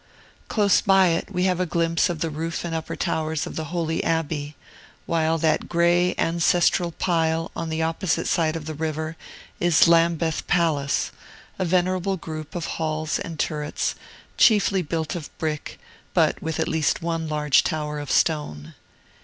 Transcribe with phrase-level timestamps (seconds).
[0.47, 3.65] Close by it, we have a glimpse of the roof and upper towers of the
[3.65, 4.55] holy Abbey;
[5.05, 9.15] while that gray, ancestral pile on the opposite side of the river
[9.59, 11.11] is Lambeth Palace,
[11.59, 13.93] a venerable group of halls and turrets,
[14.39, 15.79] chiefly built of brick,
[16.15, 18.73] but with at least one large tower of stone.